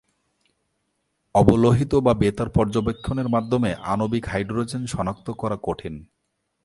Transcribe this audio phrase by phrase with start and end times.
[1.35, 5.95] অবলোহিত বা বেতার পর্যবেক্ষণের মাধ্যমে আণবিক হাইড্রোজেন শনাক্ত করা কঠিন।